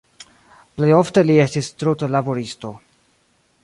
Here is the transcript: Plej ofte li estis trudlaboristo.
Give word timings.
Plej 0.79 0.89
ofte 1.01 1.25
li 1.31 1.37
estis 1.45 1.71
trudlaboristo. 1.83 2.77